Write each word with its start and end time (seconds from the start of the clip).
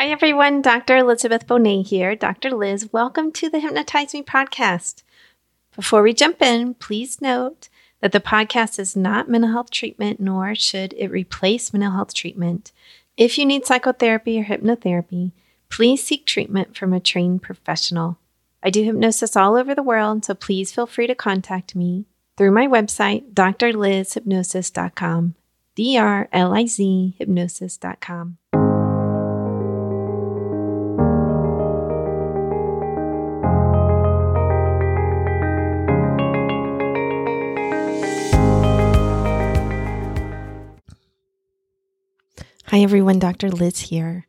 Hi, 0.00 0.08
everyone. 0.08 0.62
Dr. 0.62 0.96
Elizabeth 0.96 1.46
Bonet 1.46 1.88
here. 1.88 2.16
Dr. 2.16 2.52
Liz, 2.52 2.90
welcome 2.90 3.30
to 3.32 3.50
the 3.50 3.60
Hypnotize 3.60 4.14
Me 4.14 4.22
podcast. 4.22 5.02
Before 5.76 6.02
we 6.02 6.14
jump 6.14 6.40
in, 6.40 6.72
please 6.72 7.20
note 7.20 7.68
that 8.00 8.12
the 8.12 8.18
podcast 8.18 8.78
is 8.78 8.96
not 8.96 9.28
mental 9.28 9.50
health 9.50 9.70
treatment, 9.70 10.18
nor 10.18 10.54
should 10.54 10.94
it 10.94 11.10
replace 11.10 11.74
mental 11.74 11.90
health 11.90 12.14
treatment. 12.14 12.72
If 13.18 13.36
you 13.36 13.44
need 13.44 13.66
psychotherapy 13.66 14.40
or 14.40 14.44
hypnotherapy, 14.44 15.32
please 15.68 16.02
seek 16.02 16.24
treatment 16.24 16.78
from 16.78 16.94
a 16.94 17.00
trained 17.00 17.42
professional. 17.42 18.16
I 18.62 18.70
do 18.70 18.82
hypnosis 18.82 19.36
all 19.36 19.54
over 19.54 19.74
the 19.74 19.82
world, 19.82 20.24
so 20.24 20.32
please 20.32 20.72
feel 20.72 20.86
free 20.86 21.08
to 21.08 21.14
contact 21.14 21.76
me 21.76 22.06
through 22.38 22.52
my 22.52 22.66
website, 22.66 23.34
drlizhypnosis.com, 23.34 25.34
D 25.74 25.98
R 25.98 26.26
L 26.32 26.54
I 26.54 26.64
Z 26.64 27.16
hypnosis.com. 27.18 28.38
Hi, 42.80 42.84
everyone. 42.84 43.18
Dr. 43.18 43.50
Liz 43.50 43.78
here. 43.78 44.26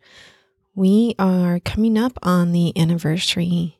We 0.76 1.16
are 1.18 1.62
coming 1.62 1.98
up 1.98 2.20
on 2.22 2.52
the 2.52 2.77
anniversary 2.77 3.80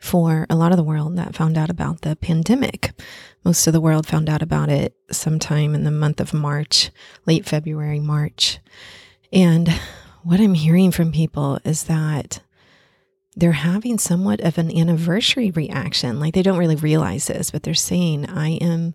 for 0.00 0.48
a 0.50 0.56
lot 0.56 0.72
of 0.72 0.78
the 0.78 0.82
world 0.82 1.16
that 1.16 1.36
found 1.36 1.56
out 1.56 1.70
about 1.70 2.00
the 2.00 2.16
pandemic. 2.16 2.90
Most 3.44 3.68
of 3.68 3.72
the 3.72 3.80
world 3.80 4.08
found 4.08 4.28
out 4.28 4.42
about 4.42 4.68
it 4.68 4.96
sometime 5.12 5.76
in 5.76 5.84
the 5.84 5.92
month 5.92 6.18
of 6.18 6.34
March, 6.34 6.90
late 7.24 7.46
February, 7.46 8.00
March. 8.00 8.58
And 9.32 9.68
what 10.24 10.40
I'm 10.40 10.54
hearing 10.54 10.90
from 10.90 11.12
people 11.12 11.60
is 11.64 11.84
that 11.84 12.40
they're 13.36 13.52
having 13.52 13.96
somewhat 13.96 14.40
of 14.40 14.58
an 14.58 14.76
anniversary 14.76 15.52
reaction. 15.52 16.18
Like 16.18 16.34
they 16.34 16.42
don't 16.42 16.58
really 16.58 16.74
realize 16.74 17.28
this, 17.28 17.52
but 17.52 17.62
they're 17.62 17.74
saying, 17.74 18.28
I 18.28 18.54
am 18.54 18.92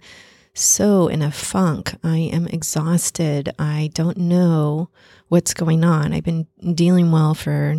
so 0.56 1.08
in 1.08 1.22
a 1.22 1.32
funk. 1.32 1.96
I 2.04 2.18
am 2.18 2.48
exhausted. 2.48 3.54
I 3.60 3.92
don't 3.94 4.18
know 4.18 4.90
what's 5.28 5.54
going 5.54 5.84
on. 5.84 6.14
I've 6.14 6.24
been 6.24 6.48
dealing 6.74 7.12
well 7.12 7.34
for, 7.34 7.76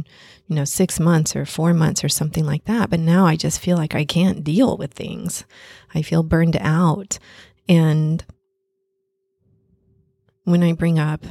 you 0.47 0.55
know, 0.55 0.65
six 0.65 1.01
months 1.01 1.35
or 1.35 1.47
four 1.47 1.73
months 1.73 2.05
or 2.05 2.09
something 2.09 2.45
like 2.45 2.67
that. 2.67 2.91
But 2.91 3.01
now 3.01 3.27
I 3.27 3.37
just 3.37 3.61
feel 3.61 3.77
like 3.77 3.95
I 3.95 4.05
can't 4.05 4.45
deal 4.45 4.77
with 4.77 4.93
things. 4.93 5.45
I 5.95 6.03
feel 6.03 6.23
burned 6.23 6.57
out. 6.61 7.19
And 7.69 8.25
when 10.45 10.63
I 10.63 10.73
bring 10.73 10.99
up 10.99 11.25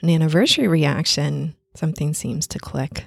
an 0.00 0.08
anniversary 0.08 0.68
reaction, 0.68 1.54
something 1.74 2.14
seems 2.14 2.46
to 2.48 2.58
click 2.58 3.04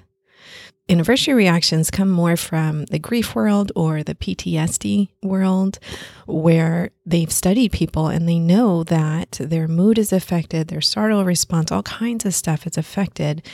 anniversary 0.92 1.34
reactions 1.34 1.90
come 1.90 2.10
more 2.10 2.36
from 2.36 2.84
the 2.86 2.98
grief 2.98 3.34
world 3.34 3.72
or 3.74 4.02
the 4.02 4.14
PTSD 4.14 5.08
world, 5.22 5.78
where 6.26 6.90
they've 7.06 7.32
studied 7.32 7.72
people 7.72 8.08
and 8.08 8.28
they 8.28 8.38
know 8.38 8.84
that 8.84 9.32
their 9.40 9.66
mood 9.66 9.98
is 9.98 10.12
affected, 10.12 10.68
their 10.68 10.82
startle 10.82 11.24
response, 11.24 11.72
all 11.72 11.82
kinds 11.82 12.26
of 12.26 12.34
stuff 12.34 12.66
is 12.66 12.76
affected 12.76 13.44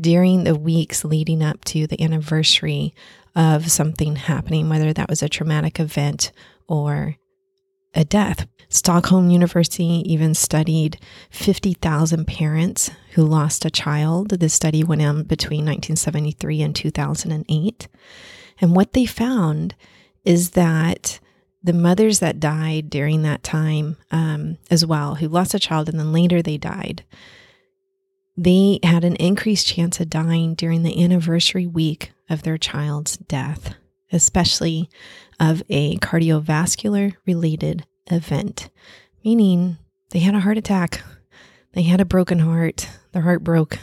during 0.00 0.44
the 0.44 0.54
weeks 0.54 1.04
leading 1.04 1.42
up 1.42 1.64
to 1.64 1.86
the 1.86 2.00
anniversary 2.00 2.94
of 3.34 3.70
something 3.70 4.16
happening, 4.16 4.68
whether 4.68 4.92
that 4.92 5.10
was 5.10 5.22
a 5.22 5.28
traumatic 5.28 5.80
event 5.80 6.30
or 6.68 7.16
a 7.96 8.04
death. 8.04 8.46
Stockholm 8.68 9.30
University 9.30 10.02
even 10.04 10.34
studied 10.34 10.98
50,000 11.30 12.26
parents 12.26 12.90
who 13.14 13.24
lost 13.24 13.64
a 13.64 13.70
child. 13.70 14.30
This 14.30 14.54
study 14.54 14.84
went 14.84 15.02
on 15.02 15.22
between 15.22 15.64
1973 15.64 16.62
and 16.62 16.76
2008. 16.76 17.88
And 18.60 18.76
what 18.76 18.92
they 18.92 19.06
found 19.06 19.74
is 20.24 20.50
that 20.50 21.20
the 21.62 21.72
mothers 21.72 22.18
that 22.20 22.40
died 22.40 22.90
during 22.90 23.22
that 23.22 23.42
time 23.42 23.96
um, 24.10 24.58
as 24.70 24.84
well, 24.84 25.16
who 25.16 25.28
lost 25.28 25.54
a 25.54 25.58
child 25.58 25.88
and 25.88 25.98
then 25.98 26.12
later 26.12 26.42
they 26.42 26.58
died, 26.58 27.04
they 28.36 28.78
had 28.82 29.04
an 29.04 29.16
increased 29.16 29.66
chance 29.66 29.98
of 29.98 30.10
dying 30.10 30.54
during 30.54 30.82
the 30.82 31.02
anniversary 31.02 31.66
week 31.66 32.12
of 32.28 32.42
their 32.42 32.58
child's 32.58 33.16
death, 33.16 33.74
especially 34.16 34.90
of 35.38 35.62
a 35.68 35.96
cardiovascular 35.98 37.14
related 37.26 37.86
event, 38.10 38.70
meaning 39.24 39.78
they 40.10 40.18
had 40.18 40.34
a 40.34 40.40
heart 40.40 40.58
attack, 40.58 41.02
they 41.74 41.82
had 41.82 42.00
a 42.00 42.04
broken 42.04 42.40
heart, 42.40 42.88
their 43.12 43.22
heart 43.22 43.44
broke. 43.44 43.78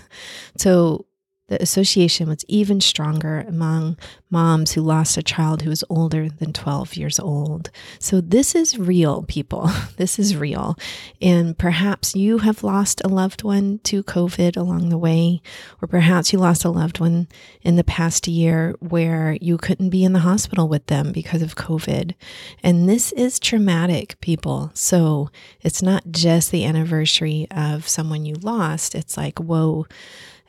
So 0.58 1.06
the 1.54 1.62
association 1.62 2.28
was 2.30 2.44
even 2.48 2.82
stronger 2.82 3.46
among 3.48 3.96
moms 4.32 4.72
who 4.72 4.82
lost 4.82 5.18
a 5.18 5.22
child 5.22 5.62
who 5.62 5.70
was 5.70 5.84
older 5.88 6.28
than 6.28 6.52
12 6.52 6.96
years 6.96 7.20
old. 7.20 7.70
So, 8.00 8.20
this 8.20 8.56
is 8.56 8.80
real, 8.80 9.22
people. 9.24 9.70
This 9.98 10.18
is 10.18 10.36
real. 10.36 10.76
And 11.22 11.56
perhaps 11.56 12.16
you 12.16 12.40
have 12.40 12.64
lost 12.64 13.02
a 13.06 13.08
loved 13.08 13.44
one 13.44 13.80
to 13.84 14.02
COVID 14.02 14.58
along 14.58 14.90
the 14.90 14.98
way, 14.98 15.42
or 15.82 15.88
perhaps 15.88 16.34
you 16.34 16.40
lost 16.40 16.66
a 16.66 16.70
loved 16.70 17.00
one 17.00 17.28
in 17.62 17.76
the 17.76 17.84
past 17.84 18.28
year 18.28 18.76
where 18.80 19.38
you 19.40 19.58
couldn't 19.58 19.92
be 19.92 20.04
in 20.04 20.14
the 20.14 20.20
hospital 20.20 20.68
with 20.68 20.88
them 20.88 21.12
because 21.12 21.44
of 21.44 21.56
COVID. 21.56 22.16
And 22.64 22.90
this 22.90 23.12
is 23.12 23.40
traumatic, 23.40 24.20
people. 24.20 24.72
So, 24.74 25.30
it's 25.62 25.84
not 25.84 26.04
just 26.10 26.50
the 26.50 26.66
anniversary 26.66 27.46
of 27.52 27.88
someone 27.88 28.26
you 28.26 28.34
lost, 28.36 28.96
it's 28.96 29.16
like, 29.16 29.38
whoa 29.38 29.86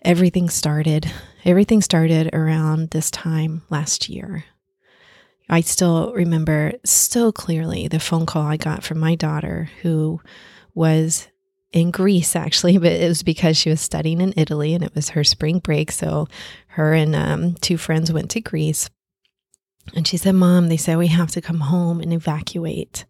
everything 0.05 0.51
started. 0.51 1.11
Everything 1.45 1.81
started 1.81 2.35
around 2.35 2.91
this 2.91 3.11
time 3.11 3.63
last 3.71 4.09
year. 4.09 4.45
I 5.49 5.61
still 5.61 6.13
remember 6.15 6.73
so 6.85 7.33
clearly 7.33 7.89
the 7.89 8.01
phone 8.01 8.27
call 8.27 8.43
I 8.43 8.57
got 8.57 8.83
from 8.83 8.99
my 8.99 9.15
daughter, 9.15 9.69
who 9.83 10.21
was 10.75 11.29
in 11.73 11.91
Greece 11.91 12.37
actually, 12.37 12.79
but 12.79 12.93
it 12.93 13.09
was 13.09 13.23
because 13.23 13.57
she 13.57 13.71
was 13.71 13.81
studying 13.81 14.21
in 14.21 14.35
Italy 14.37 14.75
and 14.75 14.85
it 14.85 14.95
was 14.95 15.11
her 15.11 15.25
spring 15.25 15.59
break. 15.59 15.91
So 15.93 16.29
her 16.69 16.95
and 16.95 17.15
um, 17.15 17.55
two 17.55 17.77
friends 17.77 18.13
went 18.13 18.31
to 18.33 18.41
Greece. 18.41 18.89
And 19.95 20.07
she 20.07 20.17
said, 20.17 20.35
Mom, 20.35 20.69
they 20.69 20.79
said 20.79 20.97
we 20.97 21.09
have 21.09 21.31
to 21.33 21.43
come 21.43 21.61
home 21.61 22.01
and 22.01 22.13
evacuate. 22.13 23.05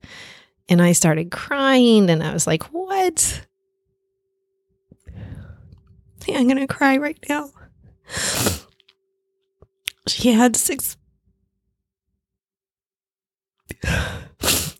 And 0.68 0.82
I 0.82 0.92
started 0.92 1.30
crying 1.30 2.10
and 2.10 2.22
I 2.22 2.32
was 2.32 2.46
like, 2.48 2.64
What? 2.64 3.46
I'm 6.28 6.44
going 6.44 6.58
to 6.58 6.66
cry 6.66 6.96
right 6.96 7.18
now. 7.28 7.50
She 10.06 10.32
had 10.32 10.56
six. 10.56 10.96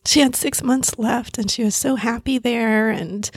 She 0.07 0.21
had 0.21 0.37
six 0.37 0.63
months 0.63 0.99
left 0.99 1.39
and 1.39 1.51
she 1.51 1.65
was 1.65 1.75
so 1.75 1.97
happy 1.97 2.37
there. 2.37 2.91
And 2.91 3.29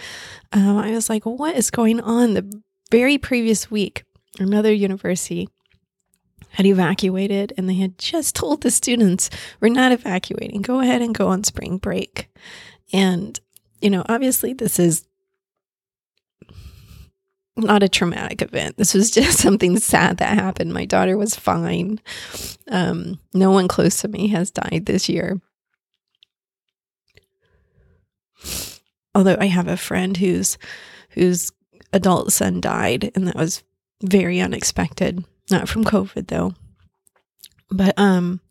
um, 0.51 0.77
I 0.77 0.91
was 0.91 1.09
like, 1.09 1.25
what 1.25 1.55
is 1.55 1.71
going 1.71 2.01
on? 2.01 2.33
The 2.33 2.61
very 2.91 3.17
previous 3.17 3.71
week, 3.71 4.03
another 4.37 4.73
university 4.73 5.47
had 6.51 6.65
evacuated 6.65 7.53
and 7.57 7.69
they 7.69 7.75
had 7.75 7.97
just 7.97 8.35
told 8.35 8.61
the 8.61 8.69
students, 8.69 9.29
we're 9.61 9.69
not 9.69 9.93
evacuating. 9.93 10.61
Go 10.61 10.81
ahead 10.81 11.01
and 11.01 11.15
go 11.15 11.29
on 11.29 11.45
spring 11.45 11.77
break. 11.77 12.29
And, 12.91 13.39
you 13.81 13.89
know, 13.89 14.03
obviously, 14.09 14.53
this 14.53 14.77
is 14.77 15.05
not 17.57 17.83
a 17.83 17.89
traumatic 17.89 18.41
event. 18.41 18.77
This 18.77 18.93
was 18.93 19.11
just 19.11 19.39
something 19.39 19.77
sad 19.77 20.17
that 20.17 20.37
happened. 20.37 20.73
My 20.73 20.85
daughter 20.85 21.17
was 21.17 21.35
fine. 21.35 21.99
Um, 22.69 23.19
no 23.33 23.51
one 23.51 23.67
close 23.67 24.01
to 24.01 24.07
me 24.07 24.27
has 24.29 24.51
died 24.51 24.85
this 24.85 25.09
year. 25.09 25.41
Although 29.15 29.37
I 29.39 29.47
have 29.47 29.67
a 29.67 29.77
friend 29.77 30.15
whose 30.15 30.57
whose 31.11 31.51
adult 31.91 32.31
son 32.31 32.61
died, 32.61 33.11
and 33.15 33.27
that 33.27 33.35
was 33.35 33.63
very 34.03 34.39
unexpected. 34.39 35.25
Not 35.49 35.67
from 35.67 35.83
COVID 35.83 36.27
though. 36.27 36.53
But 37.69 37.97
um 37.97 38.41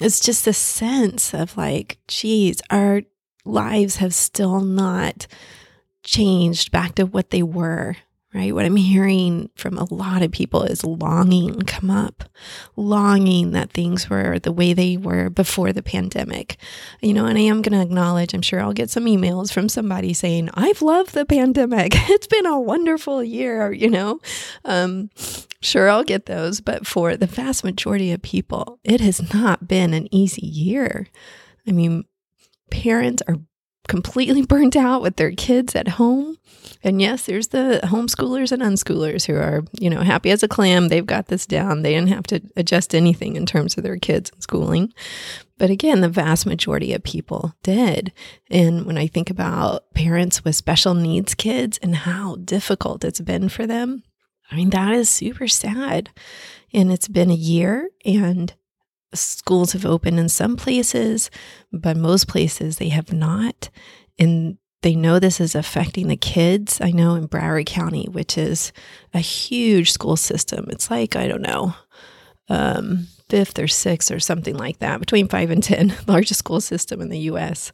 it's 0.00 0.20
just 0.20 0.46
a 0.46 0.52
sense 0.52 1.34
of 1.34 1.56
like, 1.56 1.98
geez, 2.08 2.60
our 2.70 3.02
lives 3.44 3.96
have 3.96 4.14
still 4.14 4.60
not 4.60 5.26
changed 6.02 6.70
back 6.70 6.94
to 6.96 7.04
what 7.04 7.30
they 7.30 7.42
were 7.42 7.96
right? 8.34 8.54
What 8.54 8.66
I'm 8.66 8.76
hearing 8.76 9.48
from 9.54 9.78
a 9.78 9.92
lot 9.92 10.22
of 10.22 10.30
people 10.30 10.62
is 10.62 10.84
longing 10.84 11.62
come 11.62 11.90
up, 11.90 12.24
longing 12.76 13.52
that 13.52 13.70
things 13.70 14.10
were 14.10 14.38
the 14.38 14.52
way 14.52 14.74
they 14.74 14.96
were 14.96 15.30
before 15.30 15.72
the 15.72 15.82
pandemic. 15.82 16.56
You 17.00 17.14
know, 17.14 17.24
and 17.24 17.38
I 17.38 17.42
am 17.42 17.62
going 17.62 17.78
to 17.78 17.82
acknowledge, 17.82 18.34
I'm 18.34 18.42
sure 18.42 18.60
I'll 18.60 18.74
get 18.74 18.90
some 18.90 19.06
emails 19.06 19.52
from 19.52 19.68
somebody 19.68 20.12
saying, 20.12 20.50
I've 20.54 20.82
loved 20.82 21.14
the 21.14 21.24
pandemic. 21.24 21.94
It's 22.18 22.26
been 22.26 22.46
a 22.46 22.60
wonderful 22.60 23.22
year, 23.22 23.70
you 23.70 23.88
know? 23.88 24.18
Um, 24.64 25.10
sure, 25.60 25.88
I'll 25.88 26.04
get 26.04 26.26
those. 26.26 26.60
But 26.60 26.86
for 26.86 27.16
the 27.16 27.26
vast 27.26 27.62
majority 27.62 28.12
of 28.12 28.22
people, 28.22 28.80
it 28.82 29.00
has 29.00 29.32
not 29.32 29.68
been 29.68 29.94
an 29.94 30.12
easy 30.12 30.46
year. 30.46 31.06
I 31.66 31.72
mean, 31.72 32.04
parents 32.70 33.22
are 33.28 33.36
completely 33.88 34.42
burnt 34.46 34.76
out 34.76 35.02
with 35.02 35.16
their 35.16 35.32
kids 35.32 35.74
at 35.74 35.88
home. 35.88 36.36
And 36.84 37.00
yes, 37.00 37.26
there's 37.26 37.48
the 37.48 37.80
homeschoolers 37.84 38.52
and 38.52 38.62
unschoolers 38.62 39.26
who 39.26 39.34
are, 39.34 39.64
you 39.80 39.90
know, 39.90 40.02
happy 40.02 40.30
as 40.30 40.42
a 40.42 40.48
clam. 40.48 40.88
They've 40.88 41.04
got 41.04 41.26
this 41.26 41.46
down. 41.46 41.82
They 41.82 41.94
didn't 41.94 42.10
have 42.10 42.26
to 42.28 42.40
adjust 42.56 42.94
anything 42.94 43.34
in 43.34 43.46
terms 43.46 43.76
of 43.76 43.82
their 43.82 43.96
kids 43.96 44.30
and 44.30 44.42
schooling. 44.42 44.92
But 45.56 45.70
again, 45.70 46.02
the 46.02 46.08
vast 46.08 46.46
majority 46.46 46.92
of 46.92 47.02
people 47.02 47.54
did. 47.64 48.12
And 48.48 48.86
when 48.86 48.96
I 48.96 49.08
think 49.08 49.28
about 49.28 49.92
parents 49.92 50.44
with 50.44 50.54
special 50.54 50.94
needs 50.94 51.34
kids 51.34 51.78
and 51.78 51.96
how 51.96 52.36
difficult 52.36 53.04
it's 53.04 53.20
been 53.20 53.48
for 53.48 53.66
them, 53.66 54.04
I 54.50 54.56
mean, 54.56 54.70
that 54.70 54.94
is 54.94 55.08
super 55.08 55.48
sad. 55.48 56.10
And 56.72 56.92
it's 56.92 57.08
been 57.08 57.30
a 57.30 57.34
year 57.34 57.90
and 58.04 58.54
schools 59.14 59.72
have 59.72 59.86
opened 59.86 60.18
in 60.18 60.28
some 60.28 60.56
places, 60.56 61.30
but 61.72 61.96
most 61.96 62.28
places 62.28 62.76
they 62.76 62.88
have 62.88 63.12
not. 63.12 63.70
And 64.18 64.58
they 64.82 64.94
know 64.94 65.18
this 65.18 65.40
is 65.40 65.54
affecting 65.54 66.08
the 66.08 66.16
kids. 66.16 66.80
I 66.80 66.90
know 66.90 67.14
in 67.14 67.28
Broward 67.28 67.66
County, 67.66 68.06
which 68.10 68.38
is 68.38 68.72
a 69.12 69.18
huge 69.18 69.92
school 69.92 70.16
system, 70.16 70.66
it's 70.68 70.90
like, 70.90 71.16
I 71.16 71.26
don't 71.26 71.42
know, 71.42 71.74
um, 72.48 73.08
fifth 73.28 73.58
or 73.58 73.68
sixth 73.68 74.10
or 74.10 74.20
something 74.20 74.56
like 74.56 74.78
that, 74.78 75.00
between 75.00 75.28
five 75.28 75.50
and 75.50 75.62
10, 75.62 75.94
largest 76.06 76.38
school 76.38 76.60
system 76.60 77.00
in 77.00 77.08
the 77.08 77.18
US. 77.30 77.72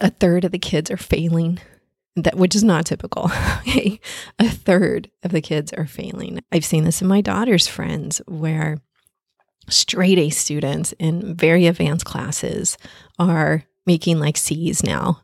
A 0.00 0.10
third 0.10 0.44
of 0.44 0.52
the 0.52 0.58
kids 0.58 0.90
are 0.90 0.98
failing, 0.98 1.58
that 2.16 2.36
which 2.36 2.54
is 2.54 2.64
not 2.64 2.86
typical. 2.86 3.30
Okay. 3.68 4.00
a 4.38 4.48
third 4.48 5.10
of 5.22 5.30
the 5.30 5.42
kids 5.42 5.72
are 5.74 5.86
failing. 5.86 6.40
I've 6.50 6.64
seen 6.64 6.84
this 6.84 7.02
in 7.02 7.08
my 7.08 7.20
daughter's 7.20 7.68
friends 7.68 8.22
where 8.26 8.78
straight 9.68 10.18
A 10.18 10.30
students 10.30 10.92
in 10.98 11.34
very 11.34 11.66
advanced 11.66 12.04
classes 12.04 12.78
are 13.18 13.64
making 13.86 14.20
like 14.20 14.36
C's 14.36 14.82
now. 14.82 15.22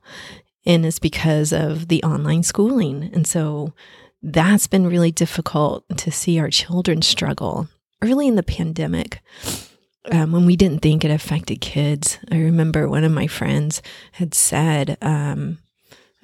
And 0.67 0.87
it's 0.87 0.99
because 0.99 1.53
of 1.53 1.89
the 1.89 2.03
online 2.03 2.43
schooling. 2.43 3.11
And 3.13 3.27
so 3.27 3.75
that's 4.23 4.67
been 4.67 4.87
really 4.87 5.13
difficult 5.13 5.85
to 5.99 6.11
see 6.11 6.39
our 6.39 6.49
children 6.49 7.03
struggle 7.03 7.69
early 8.01 8.27
in 8.27 8.37
the 8.37 8.43
pandemic. 8.43 9.21
Um, 10.11 10.33
when 10.33 10.47
we 10.47 10.57
didn't 10.57 10.81
think 10.81 11.05
it 11.05 11.11
affected 11.11 11.61
kids, 11.61 12.19
I 12.31 12.39
remember 12.39 12.89
one 12.89 13.05
of 13.05 13.13
my 13.13 13.27
friends 13.27 13.83
had 14.13 14.35
said, 14.35 14.99
um, 15.01 15.59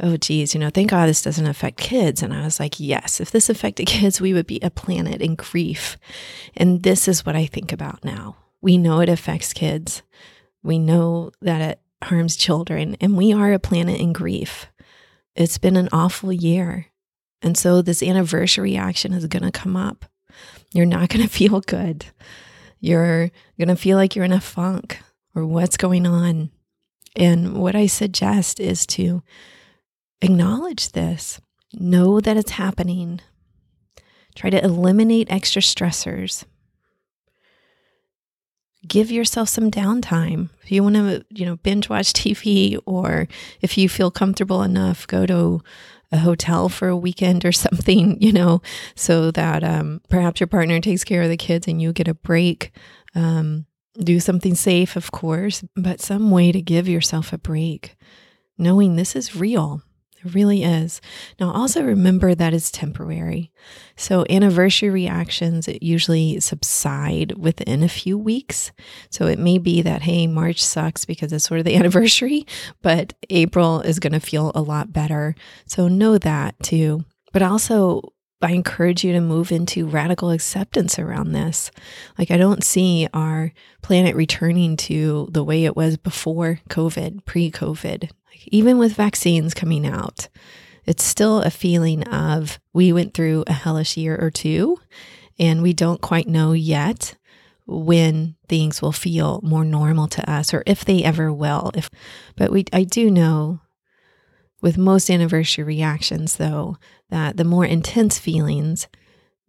oh 0.00 0.16
geez 0.16 0.54
you 0.54 0.60
know 0.60 0.70
thank 0.70 0.90
god 0.90 1.06
this 1.06 1.22
doesn't 1.22 1.46
affect 1.46 1.78
kids. 1.78 2.22
And 2.22 2.32
i 2.32 2.44
was 2.44 2.60
like 2.60 2.80
yes 2.80 3.20
if 3.20 3.30
this 3.30 3.48
affected 3.48 3.86
kids 3.86 4.20
we 4.20 4.32
would 4.32 4.46
be 4.46 4.60
a 4.62 4.70
planet 4.70 5.20
in 5.20 5.34
grief. 5.34 5.96
And 6.56 6.82
this 6.82 7.08
is 7.08 7.24
what 7.24 7.36
i 7.36 7.46
think 7.46 7.72
about 7.72 8.04
now. 8.04 8.36
We 8.60 8.76
know 8.76 9.00
it 9.00 9.08
affects 9.08 9.52
kids. 9.52 10.02
We 10.62 10.78
know 10.78 11.30
that 11.40 11.60
it 11.62 11.80
harms 12.02 12.36
children 12.36 12.96
and 13.00 13.16
we 13.16 13.32
are 13.32 13.52
a 13.52 13.58
planet 13.58 14.00
in 14.00 14.12
grief. 14.12 14.66
It's 15.34 15.58
been 15.58 15.76
an 15.76 15.88
awful 15.92 16.32
year. 16.32 16.86
And 17.42 17.56
so 17.56 17.80
this 17.82 18.02
anniversary 18.02 18.76
action 18.76 19.12
is 19.12 19.26
going 19.26 19.42
to 19.42 19.50
come 19.50 19.76
up. 19.76 20.04
You're 20.72 20.86
not 20.86 21.08
going 21.08 21.22
to 21.26 21.28
feel 21.28 21.60
good. 21.60 22.06
You're 22.80 23.30
going 23.58 23.68
to 23.68 23.76
feel 23.76 23.96
like 23.96 24.14
you're 24.16 24.24
in 24.24 24.32
a 24.32 24.40
funk 24.40 25.00
or 25.34 25.46
what's 25.46 25.76
going 25.76 26.06
on. 26.06 26.50
And 27.16 27.54
what 27.54 27.74
I 27.74 27.86
suggest 27.86 28.60
is 28.60 28.86
to 28.88 29.22
acknowledge 30.22 30.92
this, 30.92 31.40
know 31.72 32.20
that 32.20 32.36
it's 32.36 32.52
happening, 32.52 33.20
try 34.34 34.50
to 34.50 34.62
eliminate 34.62 35.30
extra 35.30 35.62
stressors. 35.62 36.44
Give 38.86 39.10
yourself 39.10 39.48
some 39.50 39.70
downtime. 39.70 40.48
If 40.62 40.72
you 40.72 40.82
want 40.82 40.96
to, 40.96 41.24
you 41.28 41.44
know, 41.44 41.56
binge 41.56 41.88
watch 41.88 42.12
TV 42.14 42.78
or 42.86 43.28
if 43.60 43.76
you 43.76 43.88
feel 43.88 44.10
comfortable 44.10 44.62
enough, 44.62 45.06
go 45.06 45.26
to 45.26 45.60
a 46.12 46.18
hotel 46.18 46.68
for 46.68 46.88
a 46.88 46.96
weekend 46.96 47.44
or 47.44 47.52
something, 47.66 48.20
you 48.20 48.32
know, 48.32 48.62
so 48.94 49.30
that 49.32 49.62
um, 49.62 50.00
perhaps 50.08 50.40
your 50.40 50.46
partner 50.46 50.80
takes 50.80 51.04
care 51.04 51.22
of 51.22 51.28
the 51.28 51.36
kids 51.36 51.68
and 51.68 51.80
you 51.80 51.92
get 51.92 52.08
a 52.08 52.14
break. 52.14 52.72
Um, 53.14 53.66
do 53.98 54.20
something 54.20 54.54
safe, 54.54 54.96
of 54.96 55.10
course, 55.10 55.64
but 55.76 56.00
some 56.00 56.30
way 56.30 56.52
to 56.52 56.62
give 56.62 56.88
yourself 56.88 57.32
a 57.32 57.38
break, 57.38 57.96
knowing 58.56 58.96
this 58.96 59.16
is 59.16 59.36
real. 59.36 59.82
It 60.22 60.34
really 60.34 60.62
is. 60.62 61.00
Now, 61.38 61.50
also 61.50 61.82
remember 61.82 62.34
that 62.34 62.52
it's 62.52 62.70
temporary. 62.70 63.50
So, 63.96 64.26
anniversary 64.28 64.90
reactions 64.90 65.66
it 65.66 65.82
usually 65.82 66.40
subside 66.40 67.38
within 67.38 67.82
a 67.82 67.88
few 67.88 68.18
weeks. 68.18 68.72
So, 69.10 69.26
it 69.26 69.38
may 69.38 69.58
be 69.58 69.80
that, 69.82 70.02
hey, 70.02 70.26
March 70.26 70.62
sucks 70.62 71.04
because 71.04 71.32
it's 71.32 71.44
sort 71.44 71.60
of 71.60 71.64
the 71.64 71.76
anniversary, 71.80 72.46
but 72.82 73.14
April 73.30 73.80
is 73.80 73.98
going 73.98 74.12
to 74.12 74.20
feel 74.20 74.52
a 74.54 74.62
lot 74.62 74.92
better. 74.92 75.34
So, 75.66 75.88
know 75.88 76.18
that 76.18 76.60
too. 76.62 77.04
But 77.32 77.42
also, 77.42 78.12
I 78.42 78.52
encourage 78.52 79.04
you 79.04 79.12
to 79.12 79.20
move 79.20 79.52
into 79.52 79.86
radical 79.86 80.30
acceptance 80.30 80.98
around 80.98 81.32
this. 81.32 81.70
Like, 82.18 82.30
I 82.30 82.38
don't 82.38 82.64
see 82.64 83.06
our 83.12 83.52
planet 83.82 84.16
returning 84.16 84.76
to 84.78 85.28
the 85.30 85.44
way 85.44 85.64
it 85.64 85.76
was 85.76 85.96
before 85.96 86.60
COVID, 86.70 87.24
pre 87.26 87.50
COVID 87.50 88.02
Like, 88.02 88.48
even 88.48 88.78
with 88.78 88.94
vaccines 88.94 89.52
coming 89.52 89.86
out, 89.86 90.28
it's 90.86 91.04
still 91.04 91.42
a 91.42 91.50
feeling 91.50 92.02
of 92.04 92.58
we 92.72 92.92
went 92.92 93.14
through 93.14 93.44
a 93.46 93.52
hellish 93.52 93.96
year 93.96 94.16
or 94.20 94.30
two 94.30 94.78
and 95.38 95.62
we 95.62 95.72
don't 95.72 96.00
quite 96.00 96.28
know 96.28 96.52
yet 96.52 97.16
when 97.66 98.34
things 98.48 98.82
will 98.82 98.92
feel 98.92 99.40
more 99.42 99.64
normal 99.64 100.08
to 100.08 100.28
us 100.28 100.52
or 100.52 100.62
if 100.66 100.84
they 100.84 101.04
ever 101.04 101.32
will 101.32 101.70
if 101.74 101.88
but 102.36 102.50
we 102.50 102.64
I 102.72 102.82
do 102.82 103.10
know 103.10 103.60
with 104.60 104.76
most 104.76 105.08
anniversary 105.08 105.62
reactions 105.62 106.36
though 106.36 106.76
that 107.10 107.36
the 107.36 107.44
more 107.44 107.64
intense 107.64 108.18
feelings 108.18 108.88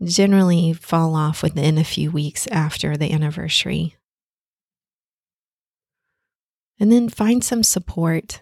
generally 0.03 0.73
fall 0.73 1.15
off 1.15 1.43
within 1.43 1.77
a 1.77 1.83
few 1.83 2.11
weeks 2.11 2.47
after 2.47 2.97
the 2.97 3.11
anniversary 3.11 3.95
and 6.79 6.91
then 6.91 7.07
find 7.07 7.43
some 7.43 7.63
support 7.63 8.41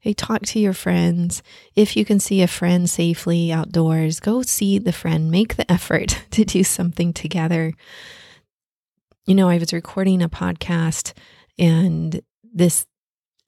Hey, 0.00 0.12
talk 0.12 0.42
to 0.42 0.60
your 0.60 0.72
friends. 0.72 1.42
If 1.74 1.96
you 1.96 2.04
can 2.04 2.20
see 2.20 2.40
a 2.40 2.46
friend 2.46 2.88
safely 2.88 3.52
outdoors, 3.52 4.20
go 4.20 4.42
see 4.42 4.78
the 4.78 4.92
friend. 4.92 5.30
Make 5.30 5.56
the 5.56 5.70
effort 5.70 6.24
to 6.30 6.44
do 6.44 6.62
something 6.62 7.12
together. 7.12 7.72
You 9.26 9.34
know, 9.34 9.48
I 9.48 9.58
was 9.58 9.72
recording 9.72 10.22
a 10.22 10.28
podcast 10.28 11.12
and 11.58 12.20
this 12.42 12.86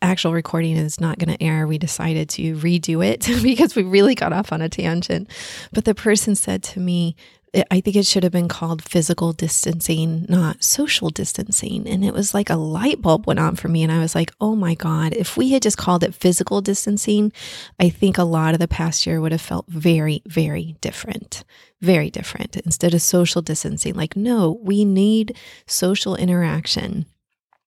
actual 0.02 0.32
recording 0.32 0.76
is 0.76 1.00
not 1.00 1.19
going 1.19 1.37
to 1.37 1.43
air. 1.43 1.67
We 1.67 1.79
decided 1.79 2.29
to 2.31 2.56
redo 2.56 3.05
it 3.05 3.26
because 3.43 3.75
we 3.76 3.82
really 3.82 4.14
got 4.14 4.32
off 4.32 4.52
on 4.52 4.62
a 4.62 4.69
tangent. 4.69 5.31
But 5.73 5.85
the 5.85 5.94
person 5.94 6.35
said 6.35 6.62
to 6.64 6.81
me, 6.81 7.17
I 7.52 7.81
think 7.81 7.97
it 7.97 8.06
should 8.06 8.23
have 8.23 8.32
been 8.32 8.47
called 8.47 8.82
physical 8.82 9.32
distancing, 9.32 10.25
not 10.28 10.62
social 10.62 11.11
distancing. 11.11 11.88
And 11.88 12.04
it 12.04 12.14
was 12.14 12.33
like 12.33 12.49
a 12.49 12.54
light 12.54 13.02
bulb 13.02 13.26
went 13.26 13.40
on 13.40 13.57
for 13.57 13.66
me. 13.66 13.83
And 13.83 13.90
I 13.90 13.99
was 13.99 14.14
like, 14.14 14.33
oh 14.40 14.54
my 14.54 14.75
God, 14.75 15.14
if 15.14 15.37
we 15.37 15.50
had 15.50 15.62
just 15.62 15.76
called 15.76 16.04
it 16.04 16.14
physical 16.14 16.61
distancing, 16.61 17.33
I 17.80 17.88
think 17.88 18.19
a 18.19 18.25
lot 18.25 18.54
of 18.54 18.61
the 18.61 18.69
past 18.69 19.04
year 19.04 19.21
would 19.21 19.33
have 19.33 19.40
felt 19.40 19.66
very, 19.66 20.23
very 20.26 20.76
different. 20.80 21.42
Very 21.80 22.09
different 22.09 22.57
instead 22.59 22.95
of 22.95 23.02
social 23.02 23.42
distancing. 23.42 23.95
Like, 23.95 24.14
no, 24.16 24.61
we 24.62 24.85
need 24.85 25.37
social 25.66 26.14
interaction 26.14 27.07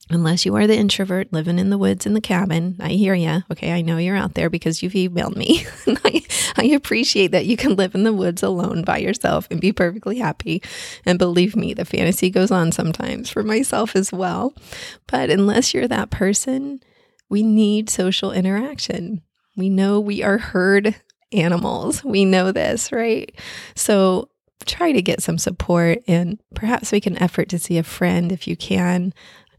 unless 0.09 0.45
you 0.45 0.55
are 0.55 0.67
the 0.67 0.75
introvert 0.75 1.31
living 1.31 1.57
in 1.57 1.69
the 1.69 1.77
woods 1.77 2.05
in 2.05 2.13
the 2.13 2.21
cabin. 2.21 2.75
I 2.79 2.89
hear 2.89 3.13
you. 3.13 3.43
Okay, 3.51 3.71
I 3.71 3.81
know 3.81 3.97
you're 3.97 4.17
out 4.17 4.33
there 4.33 4.49
because 4.49 4.83
you've 4.83 4.93
emailed 4.93 5.35
me. 5.35 5.65
I, 6.03 6.25
I, 6.57 6.65
appreciate 6.73 7.31
that 7.31 7.45
you 7.45 7.55
can 7.55 7.75
live 7.75 7.95
in 7.95 8.03
the 8.03 8.13
woods 8.13 8.43
alone 8.43 8.83
by 8.83 8.97
yourself 8.97 9.47
and 9.49 9.61
be 9.61 9.71
perfectly 9.71 10.17
happy. 10.17 10.61
And 11.05 11.17
believe 11.17 11.55
me, 11.55 11.73
the 11.73 11.85
fantasy 11.85 12.29
goes 12.29 12.51
on 12.51 12.71
sometimes 12.71 13.29
for 13.29 13.43
myself 13.43 13.95
as 13.95 14.11
well. 14.11 14.53
But 15.07 15.29
unless 15.29 15.73
you're 15.73 15.87
that 15.87 16.09
person, 16.09 16.81
we 17.29 17.41
need 17.41 17.89
social 17.89 18.31
interaction. 18.31 19.21
We 19.55 19.69
know 19.69 19.99
we 19.99 20.21
are 20.21 20.37
herd 20.37 20.95
animals. 21.31 22.03
We 22.03 22.25
know 22.25 22.51
this, 22.51 22.91
right? 22.91 23.33
So 23.75 24.29
try 24.65 24.91
to 24.91 25.01
get 25.01 25.21
some 25.21 25.37
support 25.37 25.99
and 26.07 26.39
perhaps 26.55 26.91
make 26.91 27.05
an 27.05 27.21
effort 27.21 27.49
to 27.49 27.59
see 27.59 27.77
a 27.77 27.83
friend 27.83 28.31
if 28.31 28.47
you 28.47 28.55
can 28.55 29.13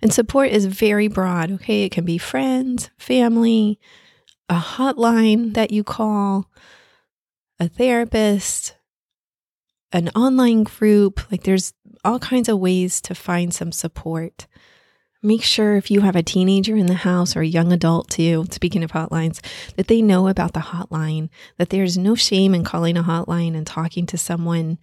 and 0.05 0.13
support 0.13 0.51
is 0.51 0.67
very 0.67 1.09
broad, 1.09 1.51
okay? 1.51 1.85
It 1.85 1.93
can 1.93 2.05
be 2.05 2.19
friends, 2.19 2.91
family, 2.99 3.81
a 4.51 4.57
hotline 4.57 5.55
that 5.55 5.71
you 5.71 5.83
call, 5.83 6.51
a 7.59 7.71
therapist, 7.71 8.77
an 9.93 10.11
online 10.11 10.65
group. 10.65 11.23
Like 11.33 11.45
there's 11.45 11.73
all 12.05 12.19
kinds 12.19 12.51
of 12.51 12.59
ways 12.59 13.01
to 13.01 13.15
find 13.15 13.55
some 13.55 13.73
support. 13.73 14.47
Make 15.25 15.43
sure 15.43 15.76
if 15.76 15.90
you 15.90 16.02
have 16.02 16.16
a 16.16 16.23
teenager 16.23 16.76
in 16.76 16.85
the 16.85 16.93
house 16.93 17.35
or 17.35 17.40
a 17.40 17.47
young 17.47 17.73
adult 17.73 18.11
too, 18.11 18.45
speaking 18.50 18.85
of 18.85 18.93
hotlines, 18.93 19.40
that 19.76 19.88
they 19.88 20.02
know 20.02 20.28
about 20.28 20.52
the 20.52 20.61
hotline, 20.61 21.31
that 21.57 21.71
there's 21.71 21.97
no 21.97 22.14
shame 22.14 22.54
in 22.54 22.62
calling 22.62 22.99
a 22.99 23.02
hotline 23.02 23.57
and 23.57 23.66
talking 23.66 24.04
to 24.04 24.19
someone 24.19 24.78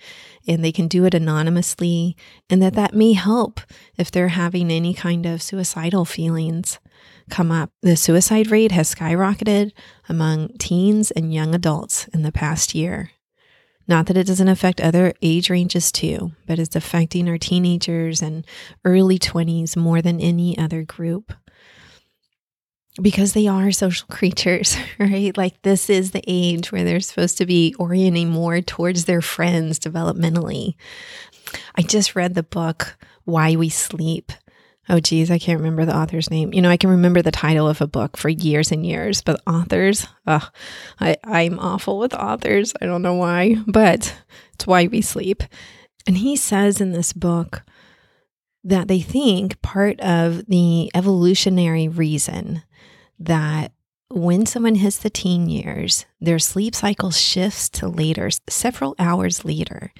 and 0.47 0.65
they 0.65 0.71
can 0.71 0.87
do 0.87 1.05
it 1.05 1.13
anonymously 1.13 2.17
and 2.49 2.59
that 2.59 2.73
that 2.73 2.95
may 2.95 3.13
help 3.13 3.61
if 3.99 4.09
they're 4.09 4.29
having 4.29 4.71
any 4.71 4.95
kind 4.95 5.27
of 5.27 5.43
suicidal 5.43 6.05
feelings 6.05 6.79
come 7.29 7.51
up. 7.51 7.69
The 7.83 7.95
suicide 7.95 8.49
rate 8.49 8.71
has 8.71 8.95
skyrocketed 8.95 9.73
among 10.09 10.57
teens 10.57 11.11
and 11.11 11.31
young 11.31 11.53
adults 11.53 12.07
in 12.15 12.23
the 12.23 12.31
past 12.31 12.73
year. 12.73 13.11
Not 13.91 14.05
that 14.05 14.15
it 14.15 14.25
doesn't 14.25 14.47
affect 14.47 14.79
other 14.79 15.11
age 15.21 15.49
ranges 15.49 15.91
too, 15.91 16.31
but 16.47 16.59
it's 16.59 16.77
affecting 16.77 17.27
our 17.27 17.37
teenagers 17.37 18.21
and 18.21 18.47
early 18.85 19.19
20s 19.19 19.75
more 19.75 20.01
than 20.01 20.21
any 20.21 20.57
other 20.57 20.83
group. 20.83 21.33
Because 23.01 23.33
they 23.33 23.47
are 23.47 23.69
social 23.73 24.07
creatures, 24.09 24.77
right? 24.97 25.35
Like, 25.35 25.61
this 25.63 25.89
is 25.89 26.11
the 26.11 26.23
age 26.25 26.71
where 26.71 26.85
they're 26.85 27.01
supposed 27.01 27.37
to 27.39 27.45
be 27.45 27.75
orienting 27.79 28.29
more 28.29 28.61
towards 28.61 29.03
their 29.03 29.21
friends 29.21 29.77
developmentally. 29.77 30.75
I 31.75 31.81
just 31.81 32.15
read 32.15 32.33
the 32.33 32.43
book, 32.43 32.97
Why 33.25 33.57
We 33.57 33.67
Sleep 33.67 34.31
oh 34.91 34.99
geez, 34.99 35.31
I 35.31 35.39
can't 35.39 35.59
remember 35.59 35.85
the 35.85 35.97
author's 35.97 36.29
name. 36.29 36.53
You 36.53 36.61
know, 36.61 36.69
I 36.69 36.77
can 36.77 36.89
remember 36.89 37.21
the 37.21 37.31
title 37.31 37.67
of 37.67 37.79
a 37.79 37.87
book 37.87 38.17
for 38.17 38.27
years 38.27 38.71
and 38.71 38.85
years, 38.85 39.21
but 39.21 39.41
authors, 39.47 40.05
oh, 40.27 40.47
I, 40.99 41.15
I'm 41.23 41.57
awful 41.59 41.97
with 41.97 42.13
authors. 42.13 42.73
I 42.81 42.85
don't 42.85 43.01
know 43.01 43.15
why, 43.15 43.55
but 43.67 44.13
it's 44.53 44.67
why 44.67 44.87
we 44.87 45.01
sleep. 45.01 45.43
And 46.05 46.17
he 46.17 46.35
says 46.35 46.81
in 46.81 46.91
this 46.91 47.13
book 47.13 47.63
that 48.65 48.89
they 48.89 48.99
think 48.99 49.61
part 49.61 49.99
of 50.01 50.45
the 50.47 50.91
evolutionary 50.93 51.87
reason 51.87 52.63
that 53.17 53.71
when 54.09 54.45
someone 54.45 54.75
hits 54.75 54.97
the 54.97 55.09
teen 55.09 55.47
years, 55.47 56.05
their 56.19 56.37
sleep 56.37 56.75
cycle 56.75 57.11
shifts 57.11 57.69
to 57.69 57.87
later, 57.87 58.29
several 58.49 58.93
hours 58.99 59.45
later, 59.45 59.93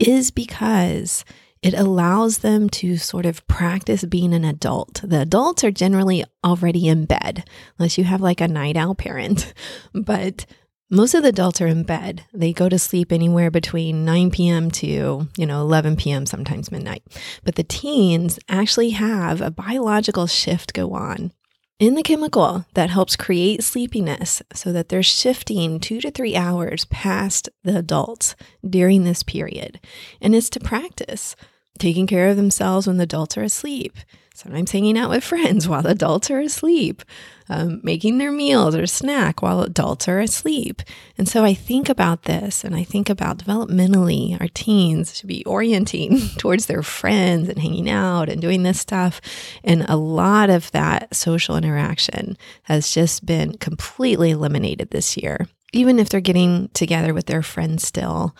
is 0.00 0.32
because 0.32 1.24
it 1.64 1.72
allows 1.72 2.38
them 2.38 2.68
to 2.68 2.98
sort 2.98 3.24
of 3.24 3.44
practice 3.46 4.04
being 4.04 4.34
an 4.34 4.44
adult. 4.44 5.00
The 5.02 5.22
adults 5.22 5.64
are 5.64 5.70
generally 5.70 6.22
already 6.44 6.86
in 6.86 7.06
bed, 7.06 7.48
unless 7.78 7.96
you 7.96 8.04
have 8.04 8.20
like 8.20 8.42
a 8.42 8.48
night 8.48 8.76
owl 8.76 8.94
parent. 8.94 9.52
But 9.94 10.44
most 10.90 11.14
of 11.14 11.22
the 11.22 11.30
adults 11.30 11.62
are 11.62 11.66
in 11.66 11.84
bed. 11.84 12.24
They 12.34 12.52
go 12.52 12.68
to 12.68 12.78
sleep 12.78 13.10
anywhere 13.10 13.50
between 13.50 14.04
9 14.04 14.30
p.m. 14.30 14.70
to, 14.72 15.26
you 15.36 15.46
know, 15.46 15.62
11 15.62 15.96
p.m., 15.96 16.26
sometimes 16.26 16.70
midnight. 16.70 17.02
But 17.44 17.54
the 17.54 17.64
teens 17.64 18.38
actually 18.48 18.90
have 18.90 19.40
a 19.40 19.50
biological 19.50 20.26
shift 20.26 20.74
go 20.74 20.92
on 20.92 21.32
in 21.78 21.94
the 21.94 22.02
chemical 22.02 22.66
that 22.74 22.90
helps 22.90 23.16
create 23.16 23.64
sleepiness 23.64 24.42
so 24.52 24.72
that 24.72 24.90
they're 24.90 25.02
shifting 25.02 25.80
two 25.80 26.00
to 26.00 26.10
three 26.10 26.36
hours 26.36 26.84
past 26.86 27.48
the 27.62 27.78
adults 27.78 28.36
during 28.68 29.04
this 29.04 29.22
period. 29.22 29.80
And 30.20 30.34
it's 30.34 30.50
to 30.50 30.60
practice 30.60 31.34
taking 31.78 32.06
care 32.06 32.28
of 32.28 32.36
themselves 32.36 32.86
when 32.86 32.98
the 32.98 33.04
adults 33.04 33.36
are 33.36 33.42
asleep, 33.42 33.96
sometimes 34.34 34.72
hanging 34.72 34.98
out 34.98 35.10
with 35.10 35.24
friends 35.24 35.68
while 35.68 35.86
adults 35.86 36.30
are 36.30 36.40
asleep, 36.40 37.02
um, 37.48 37.80
making 37.82 38.18
their 38.18 38.32
meals 38.32 38.74
or 38.74 38.86
snack 38.86 39.42
while 39.42 39.62
adults 39.62 40.08
are 40.08 40.20
asleep. 40.20 40.82
And 41.18 41.28
so 41.28 41.44
I 41.44 41.54
think 41.54 41.88
about 41.88 42.22
this 42.22 42.64
and 42.64 42.74
I 42.74 42.84
think 42.84 43.10
about 43.10 43.38
developmentally, 43.38 44.40
our 44.40 44.48
teens 44.54 45.16
should 45.16 45.28
be 45.28 45.44
orienting 45.44 46.18
towards 46.38 46.66
their 46.66 46.82
friends 46.82 47.48
and 47.48 47.58
hanging 47.58 47.88
out 47.88 48.28
and 48.28 48.40
doing 48.40 48.62
this 48.62 48.80
stuff. 48.80 49.20
And 49.62 49.84
a 49.88 49.96
lot 49.96 50.50
of 50.50 50.70
that 50.72 51.14
social 51.14 51.56
interaction 51.56 52.36
has 52.64 52.92
just 52.92 53.26
been 53.26 53.58
completely 53.58 54.30
eliminated 54.30 54.90
this 54.90 55.16
year. 55.16 55.48
Even 55.72 55.98
if 55.98 56.08
they're 56.08 56.20
getting 56.20 56.68
together 56.68 57.12
with 57.12 57.26
their 57.26 57.42
friends 57.42 57.86
still 57.86 58.34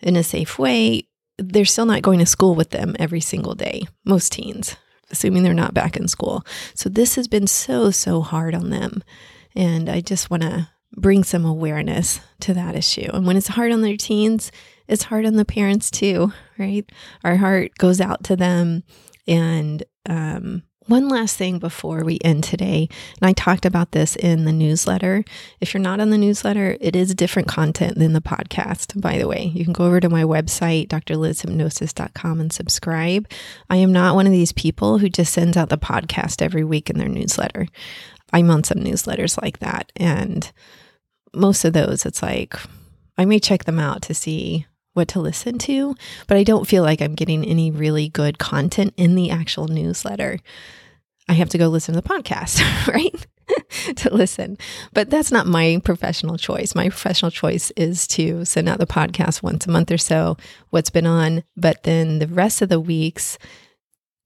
in 0.00 0.16
a 0.16 0.22
safe 0.22 0.58
way, 0.58 1.06
they're 1.38 1.64
still 1.64 1.86
not 1.86 2.02
going 2.02 2.18
to 2.20 2.26
school 2.26 2.54
with 2.54 2.70
them 2.70 2.94
every 2.98 3.20
single 3.20 3.54
day, 3.54 3.86
most 4.04 4.32
teens, 4.32 4.76
assuming 5.10 5.42
they're 5.42 5.54
not 5.54 5.74
back 5.74 5.96
in 5.96 6.08
school. 6.08 6.44
So 6.74 6.88
this 6.88 7.16
has 7.16 7.28
been 7.28 7.46
so, 7.46 7.90
so 7.90 8.20
hard 8.20 8.54
on 8.54 8.70
them. 8.70 9.02
And 9.54 9.88
I 9.88 10.00
just 10.00 10.30
want 10.30 10.42
to 10.42 10.68
bring 10.96 11.24
some 11.24 11.44
awareness 11.44 12.20
to 12.40 12.54
that 12.54 12.76
issue. 12.76 13.10
And 13.12 13.26
when 13.26 13.36
it's 13.36 13.48
hard 13.48 13.72
on 13.72 13.82
their 13.82 13.96
teens, 13.96 14.52
it's 14.86 15.04
hard 15.04 15.26
on 15.26 15.34
the 15.34 15.44
parents 15.44 15.90
too, 15.90 16.32
right? 16.58 16.88
Our 17.24 17.36
heart 17.36 17.76
goes 17.78 18.00
out 18.00 18.24
to 18.24 18.36
them. 18.36 18.84
And 19.26 19.82
um, 20.06 20.62
one 20.86 21.08
last 21.08 21.36
thing 21.36 21.58
before 21.58 22.04
we 22.04 22.18
end 22.22 22.44
today, 22.44 22.88
and 23.20 23.28
I 23.28 23.32
talked 23.32 23.64
about 23.64 23.92
this 23.92 24.16
in 24.16 24.44
the 24.44 24.52
newsletter. 24.52 25.24
If 25.60 25.72
you're 25.72 25.82
not 25.82 26.00
on 26.00 26.10
the 26.10 26.18
newsletter, 26.18 26.76
it 26.80 26.94
is 26.94 27.14
different 27.14 27.48
content 27.48 27.98
than 27.98 28.12
the 28.12 28.20
podcast, 28.20 29.00
by 29.00 29.18
the 29.18 29.28
way. 29.28 29.50
You 29.54 29.64
can 29.64 29.72
go 29.72 29.86
over 29.86 30.00
to 30.00 30.10
my 30.10 30.24
website, 30.24 30.88
drlizhypnosis.com, 30.88 32.40
and 32.40 32.52
subscribe. 32.52 33.28
I 33.70 33.76
am 33.76 33.92
not 33.92 34.14
one 34.14 34.26
of 34.26 34.32
these 34.32 34.52
people 34.52 34.98
who 34.98 35.08
just 35.08 35.32
sends 35.32 35.56
out 35.56 35.70
the 35.70 35.78
podcast 35.78 36.42
every 36.42 36.64
week 36.64 36.90
in 36.90 36.98
their 36.98 37.08
newsletter. 37.08 37.66
I'm 38.32 38.50
on 38.50 38.64
some 38.64 38.78
newsletters 38.78 39.40
like 39.40 39.60
that. 39.60 39.90
And 39.96 40.50
most 41.32 41.64
of 41.64 41.72
those, 41.72 42.04
it's 42.04 42.22
like, 42.22 42.54
I 43.16 43.24
may 43.24 43.38
check 43.38 43.64
them 43.64 43.78
out 43.78 44.02
to 44.02 44.14
see 44.14 44.66
what 44.94 45.08
to 45.08 45.20
listen 45.20 45.58
to, 45.58 45.94
but 46.26 46.36
I 46.36 46.44
don't 46.44 46.66
feel 46.66 46.82
like 46.82 47.02
I'm 47.02 47.14
getting 47.14 47.44
any 47.44 47.70
really 47.70 48.08
good 48.08 48.38
content 48.38 48.94
in 48.96 49.14
the 49.14 49.30
actual 49.30 49.68
newsletter. 49.68 50.38
I 51.28 51.34
have 51.34 51.50
to 51.50 51.58
go 51.58 51.68
listen 51.68 51.94
to 51.94 52.00
the 52.00 52.08
podcast, 52.08 52.62
right? 52.92 53.26
to 53.96 54.14
listen. 54.14 54.56
But 54.92 55.10
that's 55.10 55.30
not 55.30 55.46
my 55.46 55.80
professional 55.84 56.38
choice. 56.38 56.74
My 56.74 56.88
professional 56.88 57.30
choice 57.30 57.70
is 57.76 58.06
to 58.08 58.44
send 58.44 58.68
out 58.68 58.78
the 58.78 58.86
podcast 58.86 59.42
once 59.42 59.66
a 59.66 59.70
month 59.70 59.90
or 59.90 59.98
so, 59.98 60.36
what's 60.70 60.90
been 60.90 61.06
on, 61.06 61.44
but 61.56 61.82
then 61.82 62.18
the 62.18 62.26
rest 62.26 62.62
of 62.62 62.68
the 62.68 62.80
weeks 62.80 63.38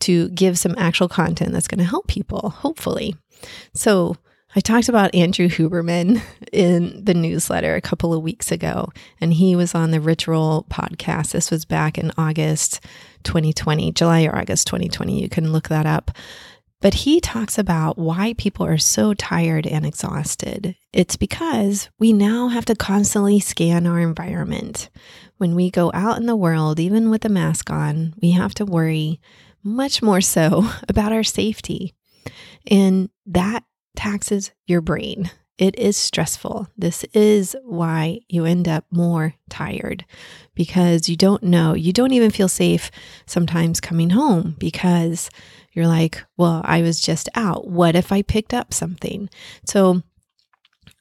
to 0.00 0.28
give 0.30 0.58
some 0.58 0.74
actual 0.78 1.08
content 1.08 1.52
that's 1.52 1.68
going 1.68 1.78
to 1.78 1.84
help 1.84 2.06
people, 2.06 2.50
hopefully. 2.50 3.16
So, 3.74 4.16
I 4.56 4.60
talked 4.60 4.88
about 4.88 5.14
Andrew 5.14 5.48
Huberman 5.48 6.22
in 6.52 7.04
the 7.04 7.14
newsletter 7.14 7.74
a 7.74 7.82
couple 7.82 8.14
of 8.14 8.22
weeks 8.22 8.50
ago, 8.50 8.90
and 9.20 9.32
he 9.32 9.54
was 9.54 9.74
on 9.74 9.90
the 9.90 10.00
Rich 10.00 10.26
Roll 10.26 10.64
podcast. 10.70 11.32
This 11.32 11.50
was 11.50 11.64
back 11.64 11.98
in 11.98 12.12
August 12.16 12.80
2020, 13.24 13.92
July 13.92 14.24
or 14.24 14.36
August 14.36 14.66
2020. 14.68 15.20
You 15.20 15.28
can 15.28 15.52
look 15.52 15.68
that 15.68 15.86
up. 15.86 16.12
But 16.80 16.94
he 16.94 17.20
talks 17.20 17.58
about 17.58 17.98
why 17.98 18.34
people 18.38 18.64
are 18.64 18.78
so 18.78 19.12
tired 19.12 19.66
and 19.66 19.84
exhausted. 19.84 20.76
It's 20.92 21.16
because 21.16 21.90
we 21.98 22.12
now 22.12 22.48
have 22.48 22.64
to 22.66 22.76
constantly 22.76 23.40
scan 23.40 23.84
our 23.84 23.98
environment. 23.98 24.88
When 25.38 25.56
we 25.56 25.70
go 25.70 25.90
out 25.92 26.18
in 26.18 26.26
the 26.26 26.36
world, 26.36 26.78
even 26.78 27.10
with 27.10 27.24
a 27.24 27.28
mask 27.28 27.70
on, 27.70 28.14
we 28.22 28.30
have 28.30 28.54
to 28.54 28.64
worry 28.64 29.20
much 29.64 30.02
more 30.02 30.20
so 30.20 30.70
about 30.88 31.12
our 31.12 31.24
safety. 31.24 31.94
And 32.70 33.10
that 33.26 33.64
taxes 33.98 34.52
your 34.66 34.80
brain. 34.80 35.28
It 35.58 35.76
is 35.76 35.96
stressful. 35.96 36.68
This 36.76 37.02
is 37.12 37.56
why 37.64 38.20
you 38.28 38.44
end 38.44 38.68
up 38.68 38.84
more 38.92 39.34
tired 39.50 40.04
because 40.54 41.08
you 41.08 41.16
don't 41.16 41.42
know, 41.42 41.74
you 41.74 41.92
don't 41.92 42.12
even 42.12 42.30
feel 42.30 42.46
safe 42.46 42.92
sometimes 43.26 43.80
coming 43.80 44.10
home 44.10 44.54
because 44.60 45.30
you're 45.72 45.88
like, 45.88 46.24
well, 46.36 46.62
I 46.64 46.82
was 46.82 47.00
just 47.00 47.28
out. 47.34 47.66
What 47.66 47.96
if 47.96 48.12
I 48.12 48.22
picked 48.22 48.54
up 48.54 48.72
something? 48.72 49.28
So 49.66 50.02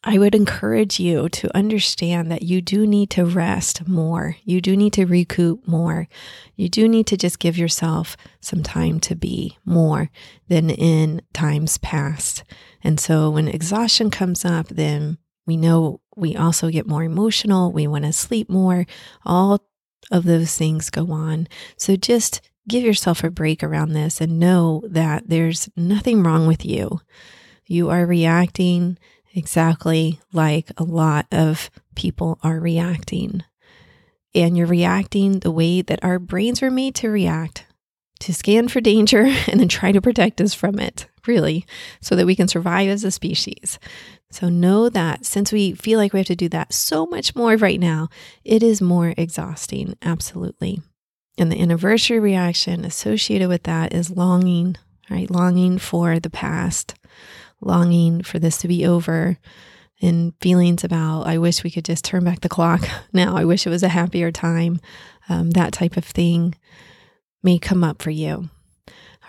I 0.03 0.17
would 0.17 0.35
encourage 0.35 0.99
you 0.99 1.27
to 1.29 1.55
understand 1.55 2.31
that 2.31 2.43
you 2.43 2.61
do 2.61 2.87
need 2.87 3.09
to 3.11 3.25
rest 3.25 3.87
more. 3.87 4.37
You 4.43 4.61
do 4.61 4.77
need 4.77 4.93
to 4.93 5.05
recoup 5.05 5.67
more. 5.67 6.07
You 6.55 6.69
do 6.69 6.87
need 6.87 7.07
to 7.07 7.17
just 7.17 7.39
give 7.39 7.57
yourself 7.57 8.15
some 8.39 8.63
time 8.63 8.99
to 9.01 9.15
be 9.15 9.57
more 9.65 10.09
than 10.47 10.69
in 10.69 11.21
times 11.33 11.77
past. 11.79 12.43
And 12.87 13.01
so 13.01 13.29
when 13.29 13.49
exhaustion 13.49 14.09
comes 14.09 14.45
up, 14.45 14.69
then 14.69 15.17
we 15.45 15.57
know 15.57 15.99
we 16.15 16.37
also 16.37 16.69
get 16.69 16.87
more 16.87 17.03
emotional. 17.03 17.73
We 17.73 17.85
want 17.85 18.05
to 18.05 18.13
sleep 18.13 18.49
more. 18.49 18.85
All 19.25 19.61
of 20.09 20.23
those 20.23 20.55
things 20.55 20.89
go 20.89 21.11
on. 21.11 21.49
So 21.75 21.97
just 21.97 22.39
give 22.65 22.85
yourself 22.85 23.25
a 23.25 23.29
break 23.29 23.61
around 23.61 23.91
this 23.91 24.21
and 24.21 24.39
know 24.39 24.83
that 24.87 25.27
there's 25.27 25.67
nothing 25.75 26.23
wrong 26.23 26.47
with 26.47 26.63
you. 26.65 27.01
You 27.65 27.89
are 27.89 28.05
reacting 28.05 28.97
exactly 29.35 30.21
like 30.31 30.71
a 30.77 30.85
lot 30.85 31.27
of 31.29 31.69
people 31.93 32.39
are 32.41 32.57
reacting. 32.57 33.43
And 34.33 34.55
you're 34.55 34.65
reacting 34.65 35.39
the 35.39 35.51
way 35.51 35.81
that 35.81 36.05
our 36.05 36.19
brains 36.19 36.61
were 36.61 36.71
made 36.71 36.95
to 36.95 37.09
react 37.09 37.65
to 38.19 38.33
scan 38.33 38.67
for 38.67 38.81
danger 38.81 39.25
and 39.47 39.59
then 39.59 39.67
try 39.67 39.91
to 39.91 40.01
protect 40.01 40.41
us 40.41 40.53
from 40.53 40.79
it, 40.79 41.07
really, 41.27 41.65
so 42.01 42.15
that 42.15 42.25
we 42.25 42.35
can 42.35 42.47
survive 42.47 42.89
as 42.89 43.03
a 43.03 43.11
species. 43.11 43.79
So 44.31 44.49
know 44.49 44.89
that 44.89 45.25
since 45.25 45.51
we 45.51 45.73
feel 45.73 45.99
like 45.99 46.13
we 46.13 46.19
have 46.19 46.27
to 46.27 46.35
do 46.35 46.49
that 46.49 46.73
so 46.73 47.05
much 47.05 47.35
more 47.35 47.55
right 47.55 47.79
now, 47.79 48.09
it 48.43 48.61
is 48.61 48.81
more 48.81 49.13
exhausting, 49.17 49.95
absolutely. 50.01 50.81
And 51.37 51.51
the 51.51 51.61
anniversary 51.61 52.19
reaction 52.19 52.83
associated 52.83 53.47
with 53.47 53.63
that 53.63 53.93
is 53.93 54.09
longing, 54.09 54.75
right? 55.09 55.29
Longing 55.29 55.77
for 55.77 56.19
the 56.19 56.29
past, 56.29 56.95
longing 57.61 58.23
for 58.23 58.39
this 58.39 58.57
to 58.59 58.67
be 58.67 58.85
over 58.85 59.37
and 60.01 60.33
feelings 60.41 60.83
about, 60.83 61.23
I 61.23 61.37
wish 61.37 61.63
we 61.63 61.71
could 61.71 61.85
just 61.85 62.05
turn 62.05 62.23
back 62.23 62.41
the 62.41 62.49
clock 62.49 62.87
now. 63.13 63.35
I 63.35 63.45
wish 63.45 63.65
it 63.65 63.71
was 63.71 63.83
a 63.83 63.89
happier 63.89 64.31
time. 64.31 64.79
Um, 65.29 65.51
that 65.51 65.73
type 65.73 65.97
of 65.97 66.05
thing 66.05 66.55
may 67.43 67.57
come 67.57 67.83
up 67.83 68.01
for 68.01 68.11
you. 68.11 68.49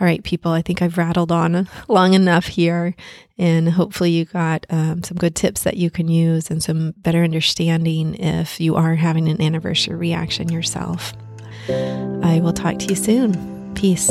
All 0.01 0.07
right, 0.07 0.23
people, 0.23 0.53
I 0.53 0.63
think 0.63 0.81
I've 0.81 0.97
rattled 0.97 1.33
on 1.33 1.69
long 1.89 2.15
enough 2.15 2.47
here, 2.47 2.95
and 3.37 3.69
hopefully, 3.69 4.11
you 4.11 4.25
got 4.25 4.67
um, 4.71 5.03
some 5.03 5.17
good 5.17 5.35
tips 5.35 5.65
that 5.65 5.77
you 5.77 5.91
can 5.91 6.09
use 6.09 6.51
and 6.51 6.63
some 6.63 6.93
better 6.99 7.25
understanding 7.25 8.15
if 8.15 8.61
you 8.61 8.77
are 8.77 8.95
having 8.95 9.29
an 9.29 9.43
anniversary 9.43 9.97
reaction 9.97 10.51
yourself. 10.51 11.13
I 11.69 12.41
will 12.43 12.53
talk 12.53 12.79
to 12.79 12.87
you 12.87 12.95
soon. 12.95 13.75
Peace. 13.75 14.11